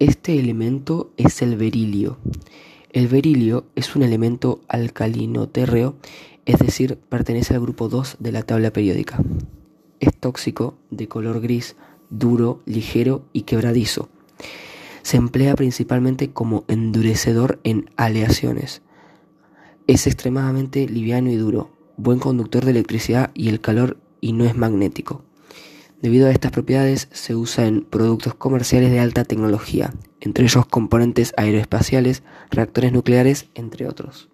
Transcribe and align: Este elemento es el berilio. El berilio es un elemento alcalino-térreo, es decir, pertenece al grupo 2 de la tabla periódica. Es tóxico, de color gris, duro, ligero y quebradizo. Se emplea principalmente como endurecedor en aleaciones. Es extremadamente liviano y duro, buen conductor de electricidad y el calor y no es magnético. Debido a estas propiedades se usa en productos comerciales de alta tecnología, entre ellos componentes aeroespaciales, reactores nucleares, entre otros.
Este 0.00 0.38
elemento 0.38 1.12
es 1.18 1.42
el 1.42 1.56
berilio. 1.58 2.16
El 2.90 3.06
berilio 3.06 3.66
es 3.74 3.94
un 3.94 4.02
elemento 4.02 4.62
alcalino-térreo, 4.66 5.94
es 6.46 6.58
decir, 6.58 6.96
pertenece 7.10 7.52
al 7.52 7.60
grupo 7.60 7.90
2 7.90 8.16
de 8.18 8.32
la 8.32 8.42
tabla 8.42 8.72
periódica. 8.72 9.22
Es 10.00 10.16
tóxico, 10.16 10.78
de 10.90 11.06
color 11.06 11.42
gris, 11.42 11.76
duro, 12.08 12.62
ligero 12.64 13.26
y 13.34 13.42
quebradizo. 13.42 14.08
Se 15.02 15.18
emplea 15.18 15.54
principalmente 15.54 16.30
como 16.30 16.64
endurecedor 16.66 17.60
en 17.62 17.90
aleaciones. 17.96 18.80
Es 19.86 20.06
extremadamente 20.06 20.88
liviano 20.88 21.30
y 21.30 21.36
duro, 21.36 21.72
buen 21.98 22.20
conductor 22.20 22.64
de 22.64 22.70
electricidad 22.70 23.32
y 23.34 23.50
el 23.50 23.60
calor 23.60 23.98
y 24.22 24.32
no 24.32 24.46
es 24.46 24.56
magnético. 24.56 25.24
Debido 26.00 26.28
a 26.28 26.30
estas 26.30 26.50
propiedades 26.50 27.08
se 27.12 27.34
usa 27.34 27.66
en 27.66 27.82
productos 27.82 28.34
comerciales 28.34 28.90
de 28.90 29.00
alta 29.00 29.24
tecnología, 29.24 29.92
entre 30.20 30.44
ellos 30.44 30.64
componentes 30.64 31.34
aeroespaciales, 31.36 32.22
reactores 32.50 32.92
nucleares, 32.92 33.50
entre 33.54 33.86
otros. 33.86 34.29